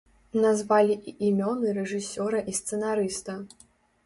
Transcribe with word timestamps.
Назвалі 0.43 0.95
і 1.11 1.13
імёны 1.27 1.75
рэжысёра 1.79 2.41
і 2.53 2.57
сцэнарыста. 2.63 3.39